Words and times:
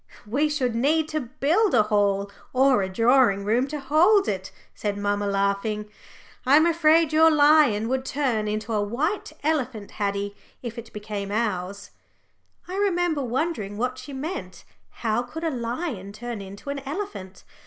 "We 0.25 0.49
should 0.49 0.73
need 0.73 1.07
to 1.09 1.21
build 1.21 1.75
a 1.75 1.83
hall 1.83 2.31
or 2.53 2.81
a 2.81 2.89
drawing 2.89 3.45
room 3.45 3.67
to 3.67 3.79
hold 3.79 4.27
it," 4.27 4.51
said 4.73 4.97
mamma, 4.97 5.27
laughing. 5.27 5.91
"I'm 6.43 6.65
afraid 6.65 7.13
your 7.13 7.29
lion 7.29 7.87
would 7.87 8.03
turn 8.03 8.47
into 8.47 8.73
a 8.73 8.81
white 8.81 9.31
elephant, 9.43 9.91
Haddie, 9.91 10.35
if 10.63 10.79
it 10.79 10.91
became 10.91 11.29
ours." 11.29 11.91
I 12.67 12.77
remember 12.77 13.21
wondering 13.23 13.77
what 13.77 13.99
she 13.99 14.11
meant. 14.11 14.63
How 14.89 15.21
could 15.21 15.43
a 15.43 15.51
lion 15.51 16.13
turn 16.13 16.41
into 16.41 16.71
an 16.71 16.79
elephant? 16.79 17.43